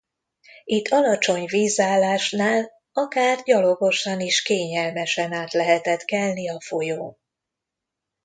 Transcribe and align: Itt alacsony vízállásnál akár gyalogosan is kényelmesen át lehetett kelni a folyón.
Itt 0.63 0.87
alacsony 0.87 1.45
vízállásnál 1.45 2.71
akár 2.93 3.41
gyalogosan 3.43 4.19
is 4.19 4.41
kényelmesen 4.41 5.33
át 5.33 5.53
lehetett 5.53 6.03
kelni 6.05 6.49
a 6.49 6.61
folyón. 6.61 7.17